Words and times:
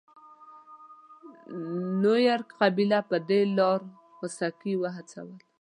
نوير 2.01 2.39
قبیله 2.59 2.99
په 3.09 3.17
دې 3.27 3.39
لار 3.57 3.81
خوسکي 4.17 4.73
وهڅول. 4.77 5.31